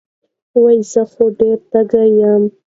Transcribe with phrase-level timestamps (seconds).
[0.61, 2.43] وې زۀ خو ډېر تږے يم